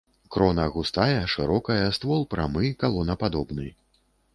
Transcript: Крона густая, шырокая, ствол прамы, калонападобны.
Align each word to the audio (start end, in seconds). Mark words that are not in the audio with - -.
Крона 0.35 0.65
густая, 0.77 1.19
шырокая, 1.35 1.85
ствол 1.99 2.25
прамы, 2.35 2.65
калонападобны. 2.85 3.73